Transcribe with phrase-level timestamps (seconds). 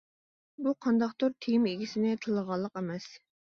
[0.67, 3.09] بۇ قانداقتۇر تېما ئىگىسىنى تىللىغانلىق ئەمەس.